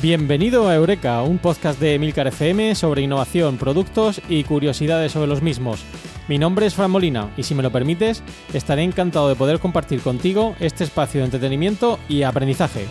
[0.00, 5.42] Bienvenido a Eureka, un podcast de Milcar FM sobre innovación, productos y curiosidades sobre los
[5.42, 5.82] mismos.
[6.28, 10.00] Mi nombre es Fran Molina y si me lo permites, estaré encantado de poder compartir
[10.00, 12.86] contigo este espacio de entretenimiento y aprendizaje.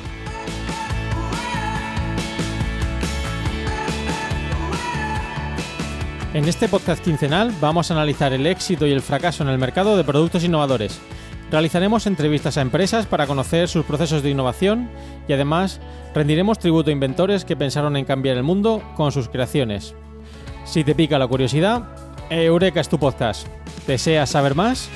[6.34, 9.96] En este podcast quincenal vamos a analizar el éxito y el fracaso en el mercado
[9.96, 11.00] de productos innovadores.
[11.50, 14.90] Realizaremos entrevistas a empresas para conocer sus procesos de innovación
[15.30, 15.80] y además
[16.14, 19.96] rendiremos tributo a inventores que pensaron en cambiar el mundo con sus creaciones.
[20.66, 21.84] Si te pica la curiosidad,
[22.30, 23.48] Eureka es tu podcast.
[23.88, 24.90] ¿Deseas saber más?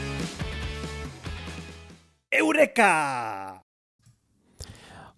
[2.30, 3.62] ¡Eureka!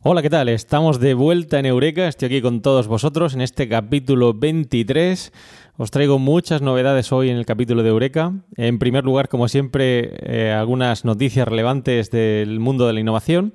[0.03, 0.49] Hola, ¿qué tal?
[0.49, 2.07] Estamos de vuelta en Eureka.
[2.07, 5.31] Estoy aquí con todos vosotros en este capítulo 23
[5.75, 8.33] os traigo muchas novedades hoy en el capítulo de Eureka.
[8.57, 13.53] En primer lugar, como siempre, eh, algunas noticias relevantes del mundo de la innovación.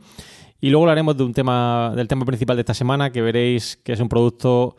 [0.61, 3.93] Y luego hablaremos de un tema, del tema principal de esta semana, que veréis que
[3.93, 4.77] es un producto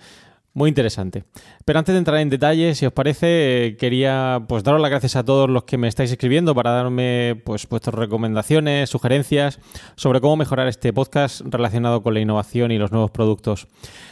[0.59, 1.23] muy interesante.
[1.63, 5.15] Pero antes de entrar en detalle, si os parece, eh, quería pues daros las gracias
[5.15, 9.59] a todos los que me estáis escribiendo para darme pues vuestras recomendaciones, sugerencias
[9.95, 13.67] sobre cómo mejorar este podcast relacionado con la innovación y los nuevos productos.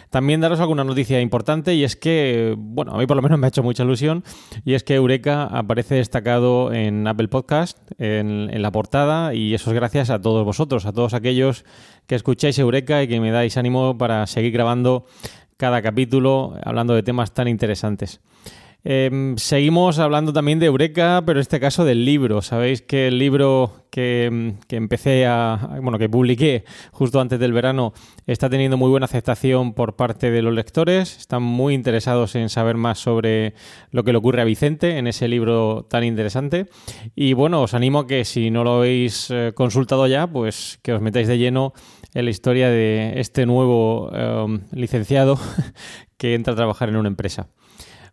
[0.09, 3.45] También daros alguna noticia importante y es que, bueno, a mí por lo menos me
[3.47, 4.23] ha hecho mucha ilusión
[4.63, 9.69] y es que Eureka aparece destacado en Apple Podcast, en, en la portada y eso
[9.71, 11.65] es gracias a todos vosotros, a todos aquellos
[12.07, 15.05] que escucháis Eureka y que me dais ánimo para seguir grabando
[15.57, 18.21] cada capítulo hablando de temas tan interesantes.
[18.89, 22.41] Em, seguimos hablando también de Eureka, pero en este caso del libro.
[22.41, 25.77] Sabéis que el libro que, empecé a.
[25.81, 27.93] bueno, que publiqué justo antes del verano
[28.27, 31.17] está teniendo muy buena aceptación por parte de los lectores.
[31.17, 33.55] Están muy interesados en saber más sobre
[33.91, 36.67] lo que le ocurre a Vicente en ese libro tan interesante.
[37.13, 40.93] Y bueno, os animo a que si no lo habéis eh, consultado ya, pues que
[40.93, 41.73] os metáis de lleno
[42.13, 45.39] en la historia de este nuevo em, licenciado
[46.17, 47.49] que entra a trabajar en una empresa.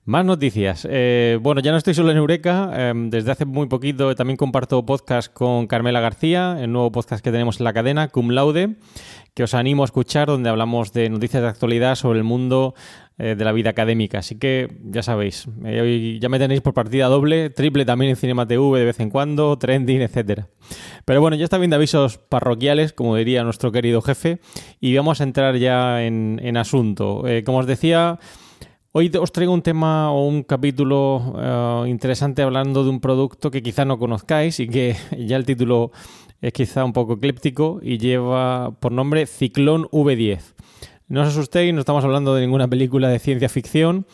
[0.07, 0.87] Más noticias.
[0.91, 2.91] Eh, bueno, ya no estoy solo en Eureka.
[2.91, 7.33] Em, desde hace muy poquito también comparto podcast con Carmela García, el nuevo podcast que
[7.33, 8.77] tenemos en la cadena, Cum Laude,
[9.33, 12.75] que os animo a escuchar, donde hablamos de noticias de actualidad sobre el mundo
[13.17, 14.19] eh, de la vida académica.
[14.19, 18.17] Así que ya sabéis, eh, hoy ya me tenéis por partida doble, triple también en
[18.17, 20.49] Cinema TV de vez en cuando, trending, etcétera.
[21.07, 24.41] Pero bueno, ya está viendo avisos parroquiales, como diría nuestro querido jefe,
[24.81, 27.25] y vamos a entrar ya en asunto.
[27.47, 28.19] como os decía.
[28.97, 33.61] Hoy os traigo un tema o un capítulo eh, interesante hablando de un producto que
[33.61, 35.91] quizá no conozcáis y que ya el título
[36.41, 40.55] es quizá un poco ecléptico y lleva por nombre Ciclón V10.
[41.09, 44.07] No os asustéis, no estamos hablando de ninguna película de ciencia ficción.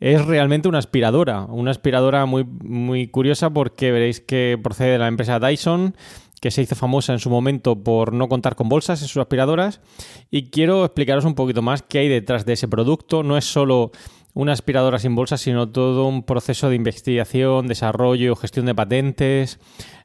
[0.00, 5.06] Es realmente una aspiradora, una aspiradora muy, muy curiosa porque veréis que procede de la
[5.06, 5.94] empresa Dyson,
[6.40, 9.80] que se hizo famosa en su momento por no contar con bolsas en sus aspiradoras.
[10.28, 13.22] Y quiero explicaros un poquito más qué hay detrás de ese producto.
[13.22, 13.92] No es solo
[14.34, 19.60] una aspiradora sin bolsa, sino todo un proceso de investigación, desarrollo, gestión de patentes,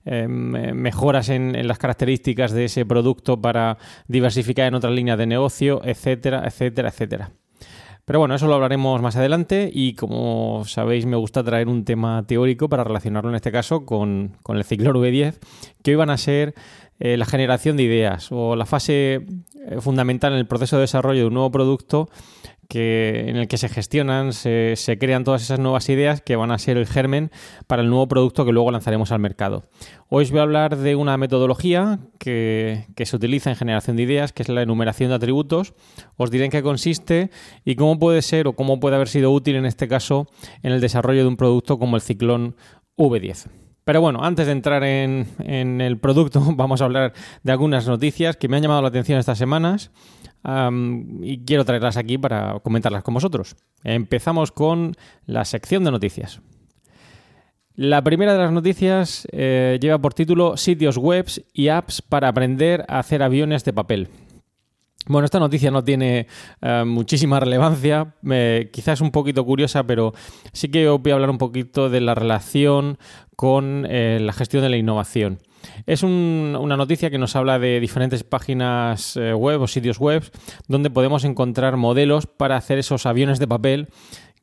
[0.05, 3.77] em, eh, mejoras en, las características de ese producto para
[4.07, 7.31] diversificar en otras líneas de negocio, etcétera, etcétera, etcétera.
[8.05, 12.25] Pero bueno, eso lo hablaremos más adelante y como sabéis me gusta traer un tema
[12.25, 15.37] teórico para relacionarlo en este caso con, el ciclo V10,
[15.83, 16.55] que hoy van a ser
[16.99, 19.25] eh, la generación de ideas o la fase eh,
[19.79, 22.09] fundamental en el proceso de desarrollo de un nuevo producto
[22.69, 26.59] que, en el que se gestionan, se, crean todas esas nuevas ideas que van a
[26.59, 27.31] ser el germen
[27.65, 29.65] para el nuevo producto que luego lanzaremos al mercado.
[30.07, 34.31] Hoy os voy a hablar de una metodología que, se utiliza en generación de ideas,
[34.31, 35.73] que es la enumeración de atributos.
[36.15, 37.31] Os diré en qué consiste
[37.65, 40.27] y cómo puede ser o cómo puede haber sido útil en este caso
[40.61, 42.55] en el desarrollo de un producto como el ciclón
[42.97, 43.47] V10.
[43.83, 48.37] Pero bueno, antes de entrar en, en, el producto, vamos a hablar de algunas noticias
[48.37, 49.89] que me han llamado la atención estas semanas
[50.43, 53.55] y quiero traerlas aquí para comentarlas con vosotros.
[53.83, 54.95] Empezamos con
[55.25, 56.41] la sección de noticias.
[57.75, 62.83] La primera de las noticias eh, lleva por título Sitios web y apps para aprender
[62.89, 64.09] a hacer aviones de papel.
[65.07, 66.27] Bueno, esta noticia no tiene
[66.61, 68.15] eh, muchísima relevancia,
[68.71, 70.13] quizás es un poquito curiosa, pero
[70.51, 72.97] sí que voy a hablar un poquito de la relación
[73.35, 75.39] con eh, la gestión de la innovación.
[75.85, 80.23] Es una noticia que nos habla de diferentes páginas eh, web o sitios web
[80.67, 83.87] donde podemos encontrar modelos para hacer esos aviones de papel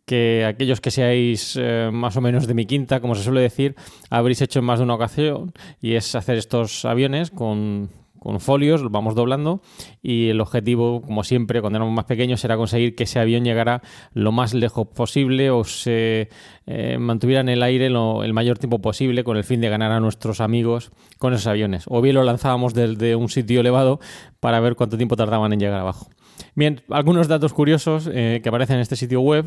[0.07, 3.75] que aquellos que seáis eh, más o menos de mi quinta, como se suele decir,
[4.09, 7.91] habréis hecho en más de una ocasión y es hacer estos aviones con
[8.27, 9.61] con folios, los vamos doblando
[10.03, 13.83] y el objetivo, como siempre, cuando éramos más pequeños, era conseguir que ese avión llegara
[14.15, 16.29] lo más lejos posible o se
[16.67, 20.01] eh, mantuviera en el aire el mayor tiempo posible con el fin de ganar a
[20.01, 21.85] nuestros amigos con esos aviones.
[21.87, 24.01] O bien lo lanzábamos desde un sitio elevado
[24.41, 26.09] para ver cuánto tiempo tardaban en llegar abajo.
[26.57, 29.47] Bien, algunos datos curiosos eh, que aparecen en este sitio web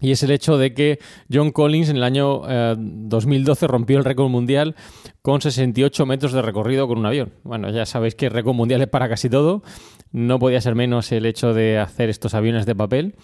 [0.00, 0.98] y es el hecho de que
[1.30, 2.42] John Collins en el año
[2.76, 4.74] 2012 eh, rompió el récord mundial
[5.22, 7.34] con 68 metros de recorrido con un avión.
[7.42, 9.62] Bueno, ya sabéis que el récord mundial es para casi todo.
[10.10, 13.14] No podía ser menos el hecho de hacer estos aviones de papel.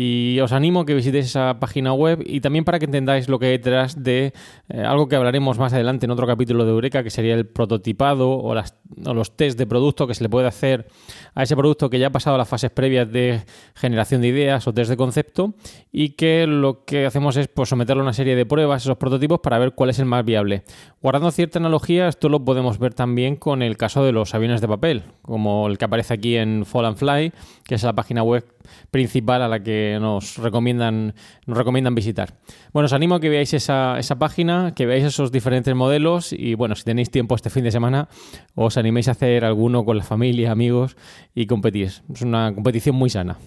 [0.00, 3.40] Y os animo a que visitéis esa página web y también para que entendáis lo
[3.40, 4.32] que hay detrás de
[4.68, 8.30] eh, algo que hablaremos más adelante en otro capítulo de Eureka, que sería el prototipado
[8.30, 10.86] o, los test de producto que se le puede hacer
[11.34, 13.42] a ese producto que ya ha pasado las fases previas de
[13.74, 15.54] generación de ideas o test de concepto
[15.90, 19.40] y que lo que hacemos es pues, someterlo a una serie de pruebas, esos prototipos,
[19.40, 20.62] para ver cuál es el más viable.
[21.02, 24.68] Guardando cierta analogía, esto lo podemos ver también con el caso de los aviones de
[24.68, 27.32] papel, como el que aparece aquí en Fall and Fly,
[27.64, 28.44] que es la página web
[28.90, 31.14] principal a la que nos recomiendan,
[31.46, 32.34] nos recomiendan visitar.
[32.72, 36.54] Bueno, os animo a que veáis esa, esa página, que veáis esos diferentes modelos y
[36.54, 38.08] bueno, si tenéis tiempo este fin de semana,
[38.54, 40.96] os animéis a hacer alguno con la familia, amigos
[41.34, 42.02] y competís.
[42.12, 43.38] Es una competición muy sana.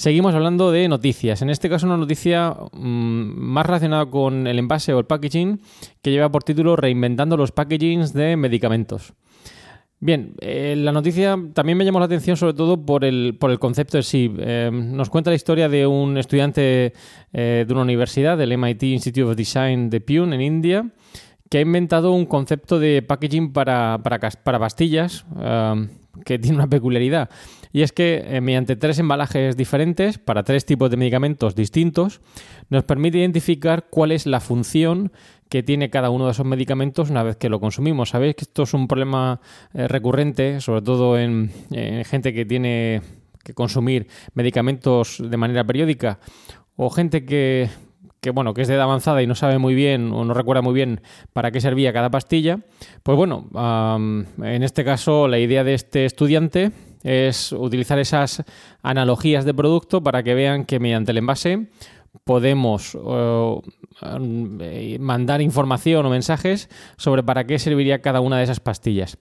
[0.00, 1.42] Seguimos hablando de noticias.
[1.42, 5.60] En este caso, una noticia mm, más relacionada con el envase o el packaging
[6.00, 9.12] que lleva por título Reinventando los packagings de medicamentos.
[10.02, 13.58] Bien, eh, la noticia también me llamó la atención sobre todo por el, por el
[13.58, 14.34] concepto de sí.
[14.38, 16.94] Eh, nos cuenta la historia de un estudiante
[17.34, 20.90] eh, de una universidad, del MIT Institute of Design de Pune, en India,
[21.50, 25.26] que ha inventado un concepto de packaging para, para, para pastillas
[26.24, 27.28] que tiene una peculiaridad.
[27.72, 32.20] Y es que mediante tres embalajes diferentes, para tres tipos de medicamentos distintos,
[32.68, 35.12] nos permite identificar cuál es la función
[35.50, 38.10] que tiene cada uno de esos medicamentos una vez que lo consumimos.
[38.10, 39.40] Sabéis que esto es un problema
[39.74, 41.50] eh, recurrente, sobre todo en,
[42.04, 43.02] gente que tiene
[43.42, 46.20] que consumir medicamentos de manera periódica
[46.76, 47.68] o gente que,
[48.28, 50.74] bueno, que es de edad avanzada y no sabe muy bien o no recuerda muy
[50.74, 51.00] bien
[51.32, 52.60] para qué servía cada pastilla,
[53.02, 56.72] pues bueno, en este caso la idea de este estudiante
[57.02, 58.44] es utilizar esas
[58.82, 61.68] analogías de producto para que vean que mediante el envase
[62.24, 62.98] podemos
[64.02, 69.16] eh, mandar información o mensajes sobre para qué serviría cada una de esas pastillas.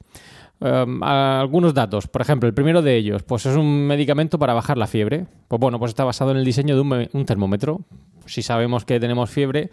[0.61, 4.77] Em, algunos datos, por ejemplo, el primero de ellos, pues es un medicamento para bajar
[4.77, 5.25] la fiebre.
[5.47, 7.81] Pues bueno, pues está basado en el diseño de un, termómetro.
[8.25, 9.71] Si sabemos que tenemos fiebre,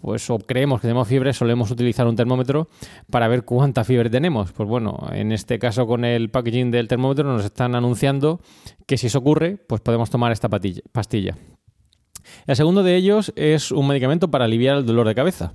[0.00, 2.68] pues o creemos que tenemos fiebre, solemos utilizar un termómetro
[3.10, 4.52] para ver cuánta fiebre tenemos.
[4.52, 8.40] Pues bueno, en este caso con el packaging del termómetro nos están anunciando
[8.86, 11.34] que si eso ocurre, pues podemos tomar esta pastilla.
[12.46, 15.54] El segundo de ellos es un medicamento para aliviar el dolor de cabeza.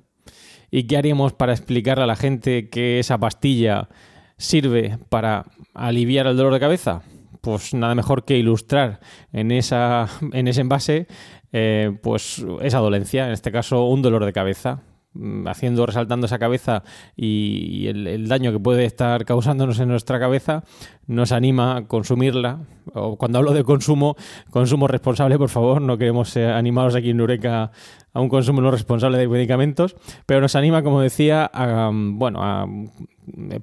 [0.69, 3.89] ¿Y qué haríamos para explicarle a la gente que esa pastilla
[4.37, 7.01] sirve para aliviar el dolor de cabeza?
[7.41, 8.99] Pues nada mejor que ilustrar
[9.31, 11.07] en, esa, en ese envase
[11.51, 14.81] eh, pues esa dolencia, en este caso un dolor de cabeza.
[15.15, 16.81] Mm, haciendo, resaltando esa cabeza
[17.15, 20.63] y, el, daño que puede estar causándonos en nuestra cabeza,
[21.05, 22.61] nos anima a consumirla.
[22.95, 24.15] O cuando hablo de consumo,
[24.49, 27.71] consumo responsable, por favor, no queremos animaros aquí en Eureka
[28.11, 32.67] a un consumo no responsable de medicamentos, pero nos anima, como decía, a, bueno, a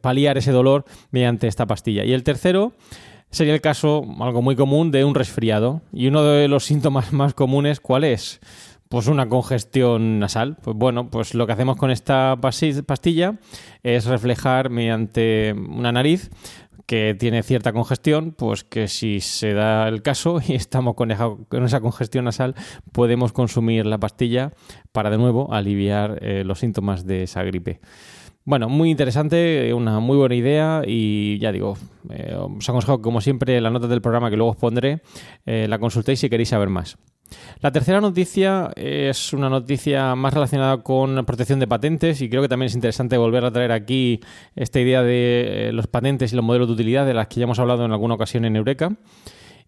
[0.01, 2.05] paliar ese dolor mediante esta pastilla.
[2.05, 2.75] Y el tercero
[3.31, 5.83] sería el caso, algo muy común, de un resfriado.
[5.93, 8.41] Y uno de los síntomas más comunes, ¿cuál es?
[8.91, 10.57] Pues una congestión nasal.
[10.63, 13.39] Pues bueno, pues lo que hacemos con esta pastilla
[13.85, 16.29] es reflejar mediante una nariz
[16.87, 21.81] que tiene cierta congestión, pues que si se da el caso y estamos con esa,
[21.81, 22.57] congestión nasal,
[22.91, 24.51] podemos consumir la pastilla
[24.91, 27.79] para de nuevo aliviar eh, los síntomas de esa gripe.
[28.45, 31.77] Bueno, muy interesante, una muy buena idea y ya digo,
[32.11, 35.03] eh, os aconsejo como siempre la nota del programa que luego os pondré,
[35.47, 36.99] eh, la consultéis si queréis saber más.
[37.61, 42.49] La tercera noticia es una noticia más relacionada con protección de patentes y creo que
[42.49, 44.21] también es interesante volver a traer aquí
[44.57, 47.45] esta idea de eh, los patentes y los modelos de utilidad de las que ya
[47.45, 48.93] hemos hablado en alguna ocasión en Eureka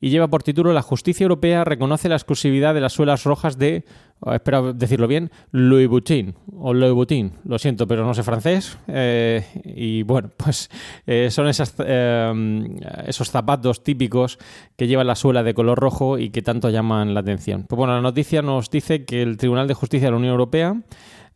[0.03, 3.85] y lleva por título La justicia europea reconoce la exclusividad de las suelas rojas de,
[4.19, 7.39] oh, espero decirlo bien, Louis Vuitton o Louis Vuitton.
[7.45, 8.77] Lo siento, pero no sé francés.
[8.89, 10.71] Eh, y bueno, pues
[11.07, 14.39] eh, son eh, esos zapatos típicos
[14.77, 17.65] que llevan la suela de color rojo y que tanto llaman la atención.
[17.69, 20.83] Pues bueno, la noticia nos dice que el Tribunal de Justicia de la Unión Europea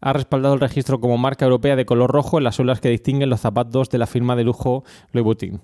[0.01, 3.31] ha respaldado el registro como marca europea de color rojo en las suelas que distinguen
[3.31, 4.83] los zapatos de la firma de lujo
[5.13, 5.63] Louis Vuitton.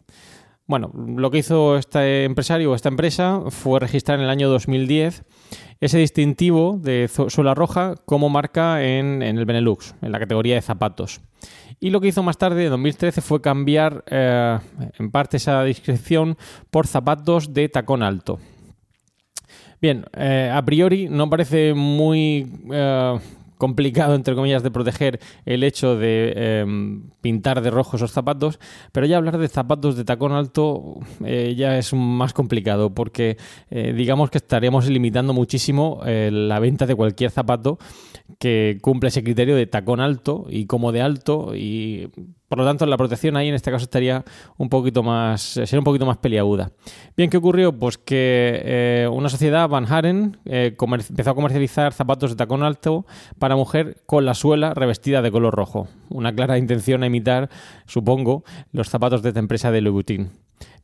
[0.66, 5.24] Bueno, lo que hizo este empresario o esta empresa fue registrar en el año 2010
[5.80, 11.20] ese distintivo de suela roja como marca en, el Benelux, en la categoría de zapatos.
[11.80, 14.58] Y lo que hizo más tarde, en 2013, fue cambiar eh,
[14.98, 16.38] en parte esa descripción
[16.70, 18.38] por zapatos de tacón alto.
[19.80, 23.18] Bien, eh, a priori no parece muy eh,
[23.62, 28.58] complicado, entre comillas, de proteger el hecho de em, pintar de rojo esos zapatos,
[28.90, 33.36] pero ya hablar de zapatos de tacón alto eh, ya es más complicado porque
[33.70, 37.78] eh, digamos que estaríamos limitando muchísimo eh, la venta de cualquier zapato
[38.40, 42.10] que cumple ese criterio de tacón alto y como de alto y
[42.52, 44.26] por lo tanto, la protección ahí en este caso estaría
[44.58, 46.70] un poquito más, eh, sería un poquito más peliaguda.
[47.16, 47.72] Bien, ¿qué ocurrió?
[47.72, 53.06] Pues que eh, una sociedad, Van Haren, eh, empezó a comercializar zapatos de tacón alto
[53.38, 55.88] para mujer con la suela revestida de color rojo.
[56.10, 57.48] Una clara intención a imitar,
[57.86, 60.30] supongo, los zapatos de esta empresa de Louis Vuitton.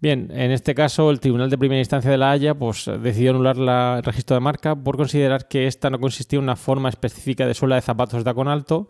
[0.01, 3.59] Bien, en este caso el Tribunal de Primera Instancia de la Haya pues, decidió anular
[3.59, 7.53] el registro de marca por considerar que esta no consistía en una forma específica de
[7.53, 8.89] suela de zapatos de tacón alto,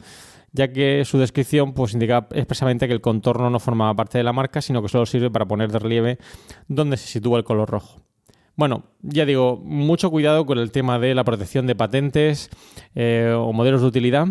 [0.53, 4.33] ya que su descripción pues, indica expresamente que el contorno no formaba parte de la
[4.33, 6.19] marca, sino que solo sirve para poner de relieve
[6.69, 8.01] dónde se sitúa el color rojo.
[8.57, 12.51] Bueno, ya digo, mucho cuidado con el tema de la protección de patentes
[12.97, 14.27] eh, o modelos de utilidad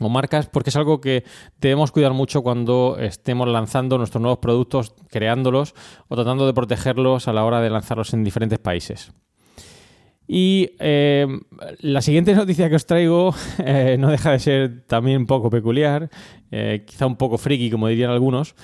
[0.00, 1.24] o marcas, porque es algo que
[1.60, 5.74] debemos cuidar mucho cuando estemos lanzando nuestros nuevos productos, creándolos
[6.06, 9.12] o tratando de protegerlos a la hora de lanzarlos en diferentes países.
[10.30, 11.26] Y eh,
[11.80, 16.10] la siguiente noticia que os traigo eh, no deja de ser también un poco peculiar,
[16.50, 18.54] eh, quizá un poco friki, como dirían algunos,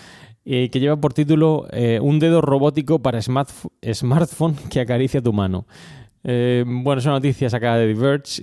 [0.44, 1.66] que lleva por título
[2.02, 5.66] Un dedo robótico para smartphone que acaricia tu mano.
[6.22, 8.42] bueno, es una noticia sacada de Diverge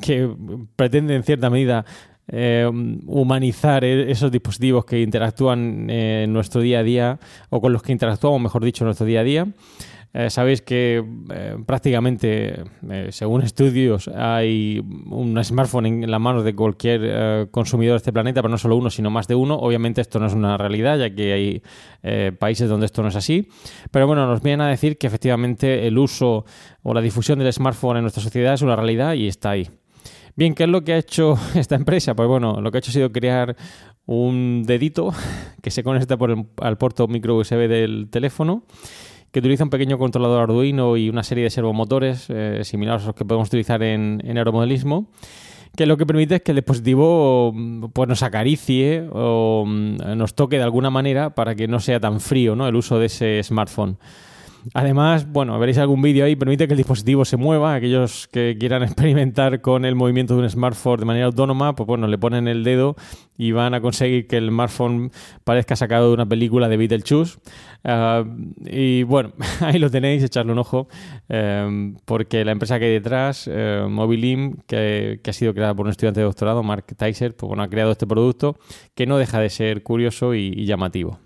[0.00, 0.34] que
[0.74, 1.84] pretende en cierta medida
[3.06, 7.18] humanizar e-, esos dispositivos que interactúan en nuestro día a día
[7.50, 9.46] o con los que interactuamos, mejor dicho, en nuestro día a día.
[10.14, 11.02] Eh, sabéis que
[11.32, 17.98] eh, prácticamente, eh, según estudios, hay un smartphone en la mano de cualquier consumidor de
[17.98, 19.56] este planeta, pero no solo uno, sino más de uno.
[19.56, 23.48] Obviamente esto no es una realidad, ya que hay países donde esto no es así.
[23.90, 26.44] Pero bueno, nos vienen a decir que efectivamente el uso
[26.82, 29.68] o la difusión del smartphone en nuestra sociedad es una realidad y está ahí.
[30.34, 32.14] Bien, ¿qué es lo que ha hecho esta empresa?
[32.14, 33.56] Pues bueno, lo que ha hecho ha sido crear
[34.04, 35.12] un dedito
[35.62, 38.64] que se conecta por el, al puerto micro USB del teléfono
[39.32, 43.16] que utiliza un pequeño controlador Arduino y una serie de servomotores eh, similares a los
[43.16, 45.08] que podemos utilizar en, en aeromodelismo
[45.76, 47.54] que lo que permite es que el dispositivo
[47.92, 52.20] pues, nos acaricie o mm, nos toque de alguna manera para que no sea tan
[52.20, 52.68] frío ¿no?
[52.68, 53.98] el uso de ese smartphone.
[54.74, 57.74] Además, bueno, veréis algún vídeo ahí, permite que el dispositivo se mueva.
[57.74, 62.06] Aquellos que quieran experimentar con el movimiento de un smartphone de manera autónoma, pues bueno,
[62.06, 62.96] le ponen el dedo
[63.36, 65.10] y van a conseguir que el smartphone
[65.44, 67.38] parezca sacado de una película de Beetlejuice.
[67.84, 68.24] Uh,
[68.64, 70.88] y bueno, ahí lo tenéis, echarle un ojo,
[71.28, 75.90] eh, porque la empresa que hay detrás, uh, Mobilim, que, ha sido creada por un
[75.90, 78.56] estudiante de doctorado, Mark Tyser, pues bueno, ha creado este producto
[78.94, 81.18] que no deja de ser curioso y llamativo.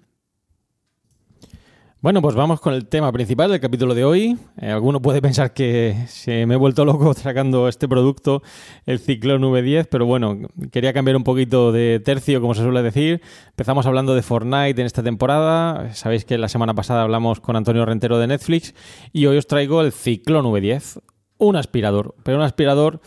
[2.03, 4.37] Bueno, pues vamos con el tema principal del capítulo de hoy.
[4.61, 8.43] Eh, alguno puede pensar que se me he vuelto loco sacando este producto,
[8.85, 10.37] el Ciclón V10, pero bueno,
[10.71, 13.23] quería cambiar un poquito de tercio, como se suele decir.
[13.49, 15.95] Empezamos hablando de Fortnite en esta temporada.
[15.95, 18.75] Sabéis que la semana pasada hablamos con Antonio Rentero de Netflix
[19.15, 21.01] y hoy os traigo el Ciclón V10,
[21.39, 23.01] un aspirador, pero un aspirador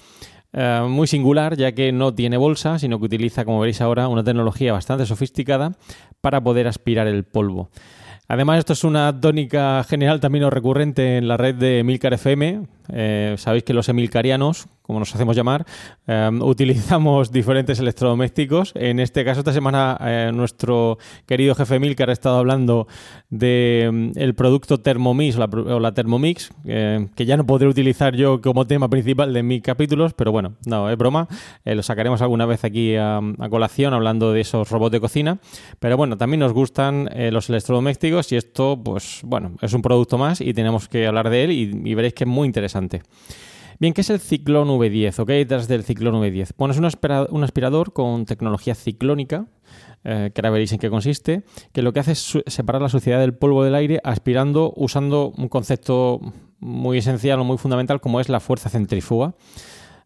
[0.52, 4.24] eh, muy singular ya que no tiene bolsa, sino que utiliza, como veréis ahora, una
[4.24, 5.74] tecnología bastante sofisticada
[6.22, 7.70] para poder aspirar el polvo.
[8.32, 12.68] Además, esto es una tónica general también o recurrente en la red de Milcar FM.
[12.92, 15.66] Eh, sabéis que los emilcarianos, como nos hacemos llamar,
[16.08, 18.74] eh, utilizamos diferentes electrodomésticos.
[18.76, 22.88] En este caso, esta semana, eh, nuestro querido jefe Emilcar ha estado hablando
[23.30, 28.90] del el producto Thermomix o la, Thermomix, que ya no podré utilizar yo como tema
[28.90, 31.28] principal de mis capítulos, pero bueno, no, es broma.
[31.64, 35.40] lo sacaremos alguna vez aquí a, colación hablando de esos robots de cocina.
[35.80, 40.42] Pero bueno, también nos gustan los electrodomésticos y esto, pues bueno, es un producto más
[40.42, 42.79] y tenemos que hablar de él y veréis que es muy interesante.
[43.80, 46.52] Bien, ¿qué es el ciclón V10 o qué hay detrás del ciclón V10?
[46.58, 46.76] Bueno,
[47.32, 49.46] un, aspirador con tecnología ciclónica,
[50.04, 53.22] eh, que ahora veréis en qué consiste, que lo que hace es separar la suciedad
[53.22, 56.20] del polvo del aire aspirando usando un concepto
[56.60, 59.34] muy esencial o muy fundamental como es la fuerza centrífuga.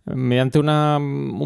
[0.06, 0.68] Mediante un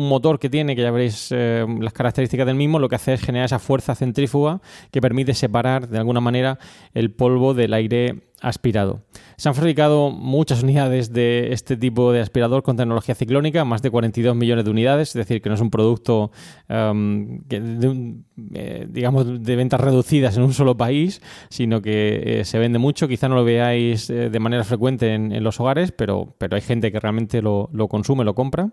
[0.09, 3.21] motor que tiene, que ya veréis eh, las características del mismo, lo que hace es
[3.21, 6.59] generar esa fuerza centrífuga que permite separar de alguna manera
[6.93, 9.01] el polvo del aire aspirado.
[9.35, 13.89] Se han fabricado muchas unidades de este tipo de aspirador con tecnología ciclónica, más de
[13.89, 16.31] 42 millones de unidades, es decir, que no es un producto
[16.69, 18.15] um, que de,
[18.53, 23.07] eh, digamos de ventas reducidas en un solo país, sino que eh, se vende mucho.
[23.07, 26.91] Quizá no lo veáis eh, de manera frecuente en, los hogares, pero, pero hay gente
[26.91, 28.71] que realmente lo consume, lo compra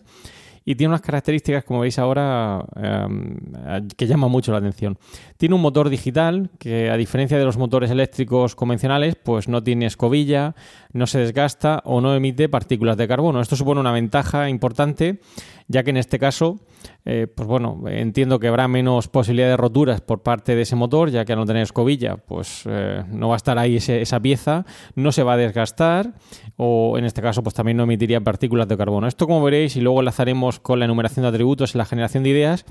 [0.65, 4.99] y tiene unas características, como veis ahora, eh, que llaman mucho la atención.
[5.37, 9.87] Tiene un motor digital que, a diferencia de los motores eléctricos convencionales, pues no tiene
[9.87, 10.55] escobilla,
[10.95, 13.43] no se desgasta o no emite partículas de carbono.
[13.43, 15.21] Esto supone una ventaja importante,
[15.69, 16.61] ya que en este caso
[17.05, 21.11] eh, pues bueno, entiendo que habrá menos posibilidad de roturas por parte de ese motor,
[21.11, 24.65] ya que al no tener escobilla, pues eh, no va a estar ahí esa pieza,
[24.95, 26.15] no se va a desgastar
[26.57, 29.07] o en este caso pues también no emitiría partículas de carbono.
[29.07, 32.31] Esto como veréis y luego enlazaremos con la enumeración de atributos y la generación de
[32.31, 32.65] ideas,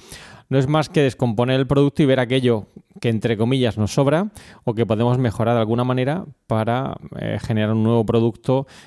[0.49, 2.67] no es más que descomponer el producto y ver aquello
[3.01, 4.31] que entre comillas nos sobra
[4.63, 8.12] o que podemos mejorar de alguna manera para eh, generar un nuevo producto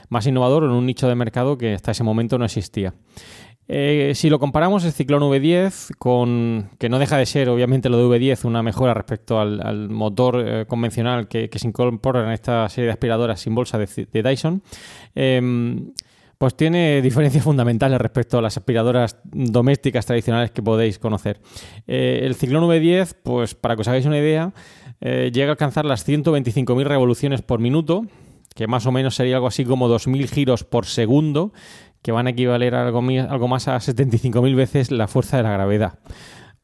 [0.08, 2.94] más innovador en un nicho de mercado que hasta ese momento no existía.
[3.68, 7.98] Eh, si lo comparamos el ciclón V10 con, que no deja de ser obviamente lo
[7.98, 12.86] de V10 una mejora respecto al, motor eh, convencional que, se incorpora en esta serie
[12.86, 14.62] de aspiradoras sin bolsa de, Dyson,
[15.16, 15.92] em,
[16.38, 21.40] pues tiene diferencias fundamentales respecto a las aspiradoras domésticas tradicionales que podéis conocer.
[21.88, 24.52] Eh, el ciclón V10, pues para que os hagáis una idea,
[25.00, 28.06] llega a alcanzar las 125.000 revoluciones por minuto,
[28.56, 31.52] que más o menos sería algo así como 2.000 giros por segundo,
[32.02, 35.52] que van a equivaler a algo, algo más a 75.000 veces la fuerza de la
[35.52, 35.98] gravedad.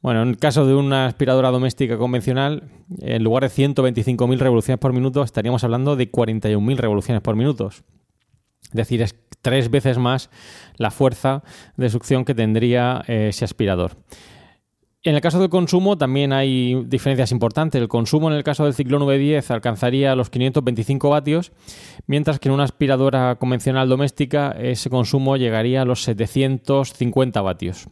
[0.00, 4.92] Bueno, en el caso de una aspiradora doméstica convencional, en lugar de 125.000 revoluciones por
[4.92, 7.68] minuto, estaríamos hablando de 41.000 revoluciones por minuto.
[7.68, 7.82] Es
[8.72, 10.30] decir, es tres veces más
[10.76, 11.44] la fuerza
[11.76, 13.98] de succión que tendría eh, ese aspirador.
[15.04, 17.80] En el caso del consumo también hay diferencias importantes.
[17.80, 21.50] El consumo en el caso del ciclón V10 alcanzaría los 525 vatios,
[22.06, 27.88] mientras que en una aspiradora convencional doméstica ese consumo llegaría a los 750 vatios.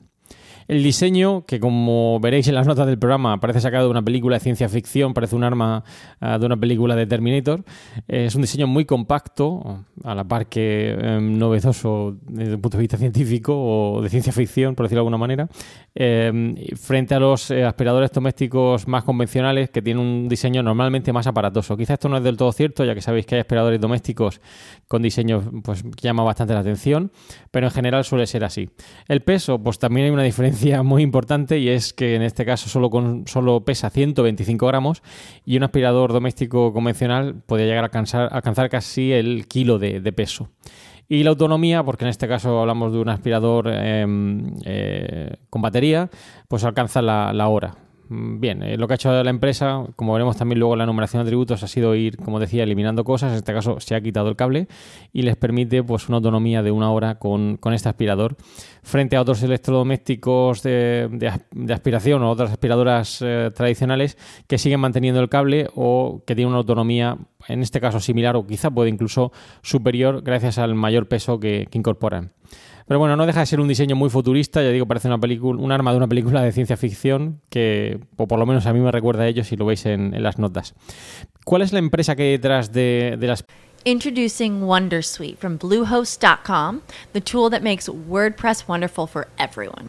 [0.70, 4.36] El diseño, que como veréis en las notas del programa, parece sacado de una película
[4.36, 5.82] de ciencia ficción, parece un arma
[6.20, 7.64] uh, de una película de Terminator,
[8.06, 12.76] eh, es un diseño muy compacto, a la par que eh, novedoso desde el punto
[12.76, 15.48] de vista científico o de ciencia ficción, por decirlo de alguna manera,
[15.92, 21.26] eh, frente a los eh, aspiradores domésticos más convencionales que tienen un diseño normalmente más
[21.26, 21.76] aparatoso.
[21.76, 24.40] Quizás esto no es del todo cierto, ya que sabéis que hay aspiradores domésticos
[24.86, 27.10] con diseños pues, que llama bastante la atención,
[27.50, 28.70] pero en general suele ser así.
[29.08, 32.68] El peso, pues también hay una diferencia muy importante y es que en este caso
[32.68, 35.02] solo, con, solo pesa 125 gramos
[35.44, 40.50] y un aspirador doméstico convencional puede llegar a alcanzar, alcanzar casi el kilo de, peso.
[41.08, 46.08] Y la autonomía, porque en este caso hablamos de un aspirador em, eh, con batería,
[46.48, 47.74] pues alcanza la, la hora.
[48.10, 51.22] Mm, bien, eh, lo que ha hecho la empresa, como veremos también luego la numeración
[51.22, 53.30] de atributos, ha sido ir, como decía, eliminando cosas.
[53.30, 54.66] En este caso se ha quitado el cable
[55.12, 58.36] y les permite pues, una autonomía de una hora con, este aspirador
[58.82, 61.40] frente a otros electrodomésticos de,
[61.72, 64.18] aspiración o otras aspiradoras eh, tradicionales
[64.48, 67.16] que siguen manteniendo el cable o que tienen una autonomía,
[67.48, 72.32] en este caso similar o quizá puede incluso superior gracias al mayor peso que incorporan.
[72.90, 75.62] Pero bueno, no deja de ser un diseño muy futurista, ya digo, parece una película,
[75.62, 78.80] un arma de una película de ciencia ficción que, o por lo menos a mí
[78.80, 80.74] me recuerda a ello si lo veis en, las notas.
[81.44, 83.44] ¿Cuál es la empresa que hay detrás de, de las
[83.84, 89.88] Introducing Wondersuite from Bluehost.com, the tool that makes WordPress wonderful for everyone.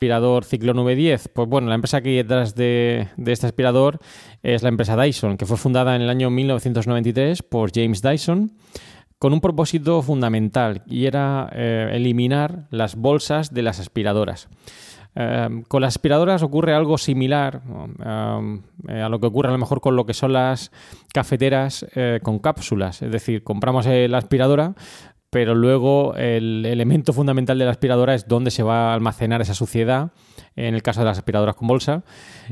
[0.00, 1.28] Aspirador Ciclone V10?
[1.34, 3.98] Pues bueno, la empresa que hay detrás de, este aspirador
[4.42, 8.52] es la empresa Dyson, que fue fundada en el año 1993 por James Dyson
[9.18, 14.48] con un propósito fundamental y era eh, eliminar las bolsas de las aspiradoras.
[15.16, 17.60] Eh, con las aspiradoras ocurre algo similar
[17.98, 20.70] eh, a lo que ocurre a lo mejor con lo que son las
[21.12, 23.02] cafeteras eh, con cápsulas.
[23.02, 24.74] Es decir, compramos la aspiradora,
[25.30, 29.54] pero luego el elemento fundamental de la aspiradora es dónde se va a almacenar esa
[29.54, 30.10] suciedad,
[30.56, 32.02] en el caso de las aspiradoras con bolsa,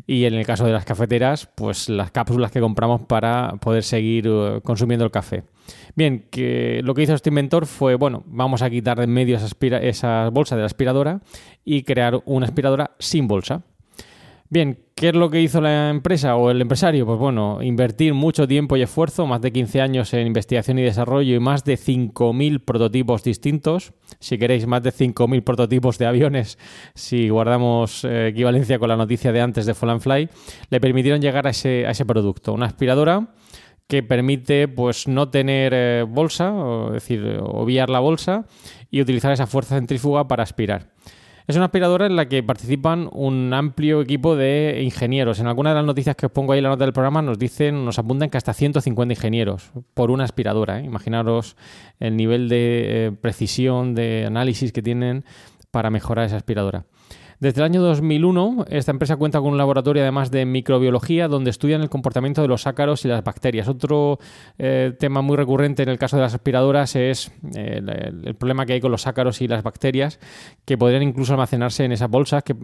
[0.07, 4.29] y en el caso de las cafeteras, pues las cápsulas que compramos para poder seguir
[4.29, 5.43] uh, consumiendo el café.
[5.97, 9.37] Bien, que lo que hizo este inventor fue, bueno, vamos a quitar de en medio
[9.37, 11.21] esa bolsa de la aspiradora
[11.65, 13.63] y crear una aspiradora sin bolsa.
[14.51, 17.05] Bien, ¿qué es lo que hizo la empresa o el empresario?
[17.05, 21.37] Pues bueno, invertir mucho tiempo y esfuerzo, más de 15 años en investigación y desarrollo
[21.37, 23.93] y más de 5.000 prototipos distintos.
[24.21, 26.57] Si queréis, más de 5.000 prototipos de aviones,
[26.95, 30.31] si guardamos eh, equivalencia con la noticia de antes de Fall Fly,
[30.71, 32.55] le permitieron llegar a ese, a ese producto.
[32.55, 33.35] Una aspiradora
[33.87, 38.47] que permite pues no tener eh, bolsa, o, es decir, obviar la bolsa
[38.91, 40.89] y utilizar esa fuerza centrífuga para aspirar.
[41.49, 45.41] Es una aspiradora en la que participan un amplio equipo de ingenieros.
[45.41, 47.39] En alguna de las noticias que os pongo ahí en la nota del programa nos
[47.39, 50.81] dicen, nos apuntan que hasta 150 ingenieros por una aspiradora.
[50.81, 50.85] ¿eh?
[50.85, 51.57] Imaginaros
[52.01, 55.25] el nivel de eh, precisión, de análisis que tienen
[55.71, 56.85] para mejorar esa aspiradora.
[57.41, 61.83] Desde el año 2001, esta empresa cuenta con un laboratorio además de microbiología donde estudian
[61.83, 63.69] el comportamiento de los ácaros y las bacterias.
[63.69, 64.19] Otro
[64.59, 67.81] eh, tema muy recurrente en el caso de las aspiradoras es eh,
[68.25, 70.19] el, problema que hay con los ácaros y las bacterias
[70.65, 72.57] que podrían incluso almacenarse en esas bolsas que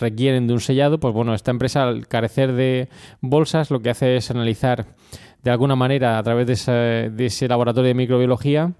[0.00, 0.98] requieren de un sellado.
[0.98, 2.88] Pues bueno, esta empresa al carecer de
[3.20, 4.86] bolsas lo que hace es analizar
[5.44, 8.72] de alguna manera a través de ese laboratorio de microbiología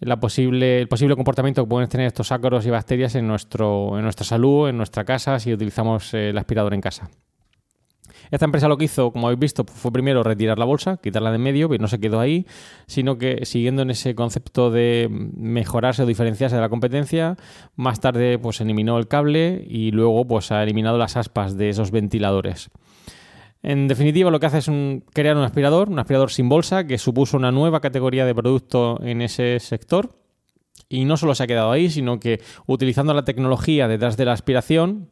[0.00, 4.04] la posible, el posible comportamiento que pueden tener estos ácaros y bacterias en, nuestro, en
[4.04, 7.10] nuestra salud, en nuestra casa, si utilizamos eh, el aspirador en casa.
[8.30, 11.38] Esta empresa lo que hizo, como habéis visto, fue primero retirar la bolsa, quitarla de
[11.38, 12.46] medio, pero no se quedó ahí,
[12.86, 17.36] sino que siguiendo en ese concepto de mejorarse o diferenciarse de la competencia,
[17.74, 21.90] más tarde pues eliminó el cable y luego pues ha eliminado las aspas de esos
[21.90, 22.70] ventiladores.
[23.62, 24.70] En definitiva, lo que hace es
[25.12, 29.22] crear un aspirador, un aspirador sin bolsa, que supuso una nueva categoría de producto en
[29.22, 30.14] ese sector.
[30.88, 34.32] Y no solo se ha quedado ahí, sino que utilizando la tecnología detrás de la
[34.32, 35.10] aspiración,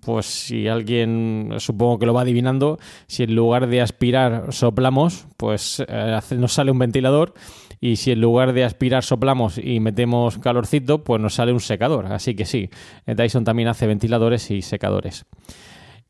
[0.00, 5.84] pues si alguien supongo que lo va adivinando, si en lugar de aspirar soplamos, pues
[5.86, 7.34] eh, nos sale un ventilador
[7.80, 12.06] y si en lugar de aspirar soplamos y metemos calorcito, pues nos sale un secador.
[12.06, 12.70] Así que sí,
[13.06, 15.26] Dyson también hace ventiladores y secadores.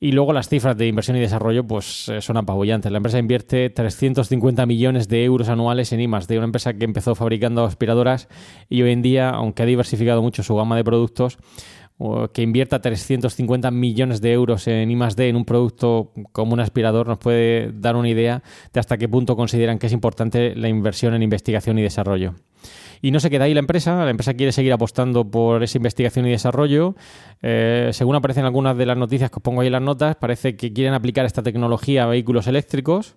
[0.00, 2.92] Y luego las cifras de inversión y desarrollo pues eh, son apabullantes.
[2.92, 7.16] La empresa invierte 350 millones de euros anuales en IMAX, de una empresa que empezó
[7.16, 8.28] fabricando aspiradoras
[8.68, 11.38] y hoy en día, aunque ha diversificado mucho su gama de productos,
[12.32, 17.18] que invierta 350 millones de euros en I+D en un producto como un aspirador nos
[17.18, 21.24] puede dar una idea de hasta qué punto consideran que es importante la inversión en
[21.24, 22.34] investigación y desarrollo.
[23.00, 26.26] Y no se queda ahí la empresa, la empresa quiere seguir apostando por esa investigación
[26.26, 26.94] y desarrollo.
[27.42, 30.56] Eh, según aparecen algunas de las noticias que os pongo ahí en las notas, parece
[30.56, 33.16] que quieren aplicar esta tecnología a vehículos eléctricos.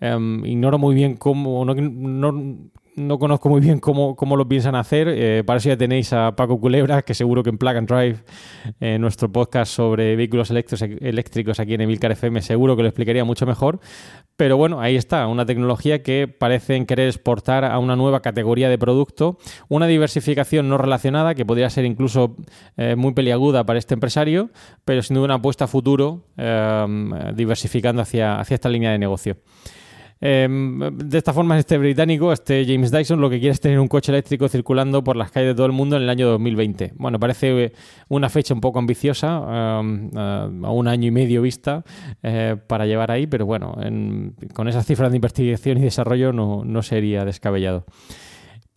[0.00, 2.70] Em, ignoro muy bien cómo, no, no
[3.18, 5.08] conozco muy bien cómo, lo piensan hacer.
[5.08, 8.18] Eh, para eso ya tenéis a Paco Culebra, que seguro que en Plug and Drive,
[8.80, 13.46] eh, nuestro podcast sobre vehículos eléctricos aquí en Emilcar FM, seguro que lo explicaría mucho
[13.46, 13.80] mejor.
[14.36, 18.78] Pero bueno, ahí está, una tecnología que parecen querer exportar a una nueva categoría de
[18.78, 22.36] producto, una diversificación no relacionada que podría ser incluso
[22.76, 24.50] eh, muy peliaguda para este empresario,
[24.84, 26.24] pero sin duda una apuesta a futuro
[27.34, 29.36] diversificando hacia, hacia esta línea de negocio.
[30.20, 33.88] Em, de esta forma, este británico, este James Dyson, lo que quiere es tener un
[33.88, 36.92] coche eléctrico circulando por las calles de todo el mundo en el año 2020.
[36.96, 37.72] Bueno, parece
[38.08, 41.84] una fecha un poco ambiciosa, em, a un año y medio vista,
[42.22, 43.76] eh, para llevar ahí, pero bueno,
[44.54, 47.84] con esas cifras de investigación y desarrollo no, no sería descabellado.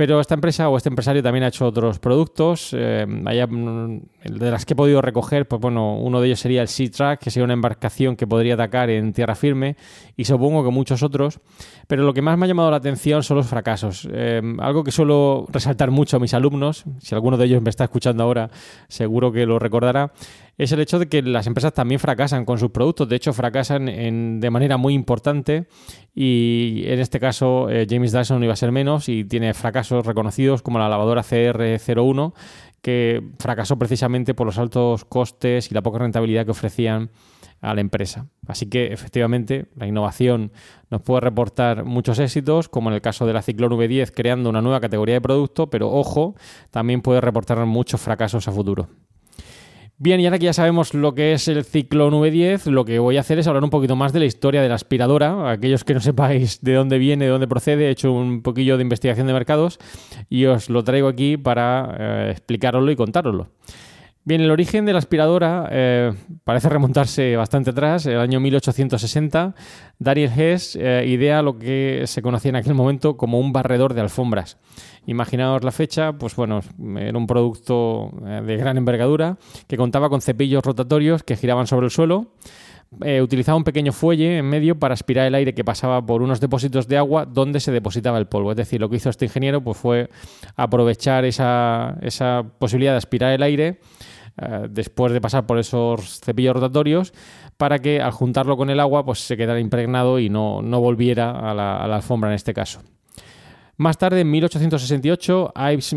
[0.01, 2.71] Pero esta empresa o este empresario también ha hecho otros productos.
[2.73, 3.99] Eh, mm,
[4.33, 7.19] de las que he podido recoger, pues bueno, uno de ellos sería el Sea Track,
[7.19, 9.75] que sería una embarcación que podría atacar en tierra firme,
[10.17, 11.39] y supongo que muchos otros.
[11.85, 14.09] Pero lo que más me ha llamado la atención son los fracasos.
[14.11, 17.83] Eh, algo que suelo resaltar mucho a mis alumnos, si alguno de ellos me está
[17.83, 18.49] escuchando ahora,
[18.87, 20.13] seguro que lo recordará,
[20.61, 23.09] es el hecho de que las empresas también fracasan con sus productos.
[23.09, 23.87] De hecho, fracasan
[24.39, 25.67] de manera muy importante
[26.13, 30.61] y en este caso eh, James Dyson iba a ser menos y tiene fracasos reconocidos
[30.61, 32.33] como la lavadora CR01
[32.83, 37.09] que fracasó precisamente por los altos costes y la poca rentabilidad que ofrecían
[37.61, 38.27] a la empresa.
[38.47, 40.51] Así que efectivamente la innovación
[40.91, 44.61] nos puede reportar muchos éxitos, como en el caso de la Ciclón V10 creando una
[44.61, 46.35] nueva categoría de producto, pero ojo,
[46.69, 48.89] también puede reportar muchos fracasos a futuro.
[50.03, 53.17] Bien, y ahora que ya sabemos lo que es el Ciclón V10, lo que voy
[53.17, 55.51] a hacer es hablar un poquito más de la historia de la aspiradora.
[55.51, 58.81] Aquellos que no sepáis de dónde viene, de dónde procede, he hecho un poquillo de
[58.81, 59.77] investigación de mercados
[60.27, 63.49] y os lo traigo aquí para eh, explicároslo y contároslo.
[64.23, 69.55] Bien, el origen de la aspiradora eh, parece remontarse bastante atrás, el año 1860.
[69.97, 74.01] Daniel Hess eh, idea lo que se conocía en aquel momento como un barredor de
[74.01, 74.59] alfombras.
[75.07, 76.59] Imaginaos la fecha, pues bueno,
[76.97, 81.85] era un producto eh, de gran envergadura que contaba con cepillos rotatorios que giraban sobre
[81.85, 82.27] el suelo.
[83.23, 86.87] utilizaba un pequeño fuelle en medio para aspirar el aire que pasaba por unos depósitos
[86.87, 88.51] de agua donde se depositaba el polvo.
[88.51, 90.09] Es decir, lo que hizo este ingeniero pues, fue
[90.55, 93.79] aprovechar esa, esa posibilidad de aspirar el aire
[94.37, 97.13] eh, después de pasar por esos cepillos rotatorios
[97.57, 101.53] para que al juntarlo con el agua pues se quedara impregnado y no, volviera a
[101.53, 102.81] la, alfombra en este caso.
[103.77, 105.95] Más tarde, en 1868, Ives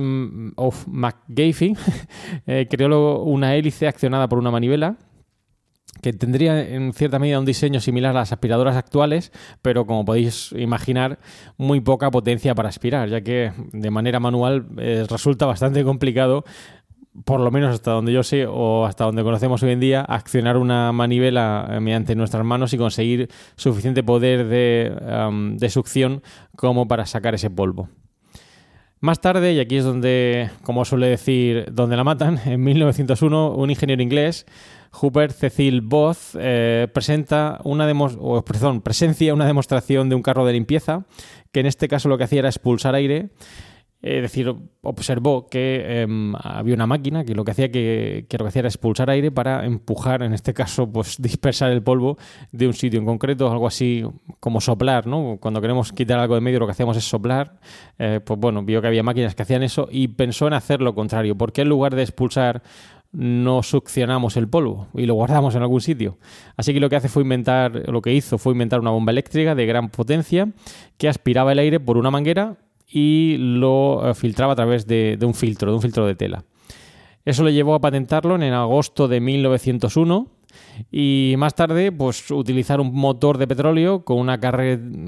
[0.57, 1.77] of McGaffey
[2.47, 4.97] eh, creó una hélice accionada por una manivela
[6.05, 10.53] que tendría en cierta medida un diseño similar a las aspiradoras actuales, pero como podéis
[10.53, 11.18] imaginar,
[11.57, 16.44] muy poca potencia para aspirar, ya que de manera manual eh, resulta bastante complicado
[17.24, 20.57] por lo menos hasta donde yo sé o hasta donde conocemos hoy en día, accionar
[20.57, 26.22] una manivela eh, mediante nuestras manos y conseguir suficiente poder de, succión
[26.57, 27.88] como para sacar ese polvo.
[29.00, 33.70] Más tarde, y aquí es donde, como suele decir, donde la matan, en 1901 un
[33.70, 34.46] ingeniero inglés,
[35.00, 38.44] Hubert Cecil Both, eh, presenta una o,
[38.83, 41.05] presencia una demostración de un carro de limpieza
[41.53, 43.31] que en este caso lo que hacía era expulsar aire
[44.04, 48.48] es decir, observó que em, había una máquina que lo que hacía que, lo que
[48.48, 52.18] hacía era expulsar aire para empujar, en este caso, pues dispersar el polvo
[52.52, 54.04] de un sitio en concreto, algo así
[54.40, 55.38] como soplar, ¿no?
[55.40, 57.58] Cuando queremos quitar algo de medio lo que hacemos es soplar,
[57.98, 60.94] eh, pues bueno, vio que había máquinas que hacían eso y pensó en hacer lo
[60.94, 61.34] contrario.
[61.34, 62.62] ¿Por qué en lugar de expulsar
[63.14, 66.18] no succionamos el polvo y lo guardamos en algún sitio.
[66.56, 69.54] Así que lo que hace fue inventar, lo que hizo fue inventar una bomba eléctrica
[69.54, 70.48] de gran potencia
[70.98, 72.56] que aspiraba el aire por una manguera
[72.88, 76.44] y lo eh, filtraba a través de, un filtro, de un filtro de tela.
[77.25, 80.29] Eso le llevó a patentarlo en agosto de 1901
[80.90, 84.38] y más tarde pues utilizar un motor de petróleo con una,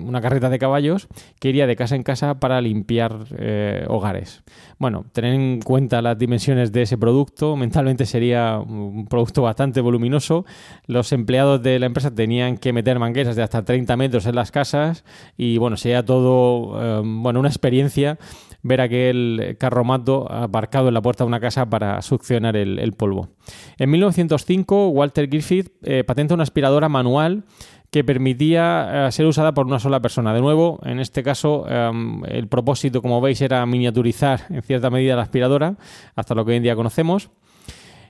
[0.05, 1.09] una carreta de caballos
[1.41, 4.43] que iría de casa en casa para limpiar eh, hogares.
[4.79, 10.45] Bueno, tener en cuenta las dimensiones de ese producto, mentalmente sería un producto bastante voluminoso.
[10.87, 14.51] Los empleados de la empresa tenían que meter mangueras de hasta 30 metros en las
[14.51, 15.05] casas
[15.37, 18.19] y bueno, sería todo eh, bueno, una experiencia
[18.67, 23.29] ver aquel carromato aparcado en la puerta de una casa para succionar el, polvo.
[23.79, 27.45] En 1905, Walter Griffith eh, patenta una aspiradora manual
[27.91, 30.35] que permitía eh, ser usada por una sola persona.
[30.35, 35.17] De nuevo, en este caso, em, el propósito, como veis, era miniaturizar en cierta medida
[35.17, 35.77] la aspiradora,
[36.15, 37.31] hasta lo que hoy en día conocemos.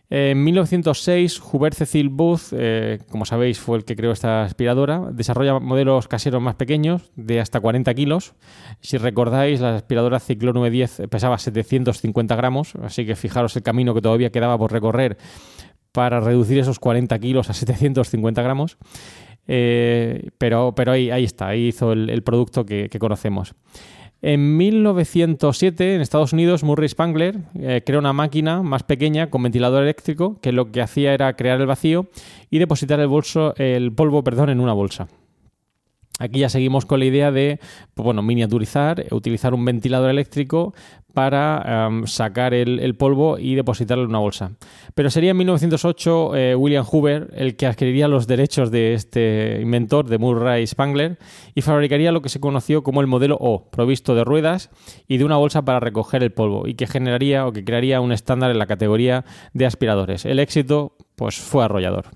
[0.09, 5.59] En 1906, Hubert Cecil Booth, eh, como sabéis, fue el que creó esta aspiradora, desarrolla
[5.59, 8.35] modelos caseros más pequeños, de hasta 40 kilos.
[8.81, 14.01] Si recordáis, la aspiradora Ciclone V10 pesaba 750 gramos, así que fijaros el camino que
[14.01, 15.19] todavía quedaba por recorrer
[15.97, 18.77] para reducir esos 40 kilos a 750 gramos.
[19.49, 23.55] Eh, pero pero ahí, está, ahí hizo el, producto que conocemos.
[24.21, 29.85] En 1907, en Estados Unidos, Murray Spangler eh, creó una máquina más pequeña con ventilador
[29.85, 32.09] eléctrico que lo que hacía era crear el vacío
[32.51, 33.09] y depositar el,
[33.57, 35.09] el polvo perdón, en una bolsa.
[36.19, 37.61] Aquí ya seguimos con la idea de
[37.95, 40.75] pues bueno, miniaturizar, utilizar un ventilador eléctrico
[41.13, 44.53] para em, sacar el, polvo y depositarlo en una bolsa.
[44.95, 50.07] Pero sería en 1908 eh, William Hoover el que adquiriría los derechos de este inventor,
[50.09, 51.19] de Murray Spangler,
[51.55, 54.71] y fabricaría lo que se conoció como el modelo O, provisto de ruedas
[55.09, 58.13] y de una bolsa para recoger el polvo, y que generaría o que crearía un
[58.13, 59.25] estándar en la categoría
[59.55, 60.27] de aspiradores.
[60.27, 62.07] El éxito pues, fue arrollador.